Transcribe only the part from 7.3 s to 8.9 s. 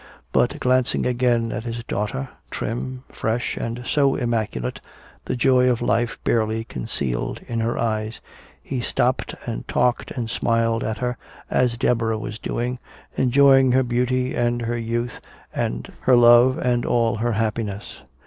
in her eyes, he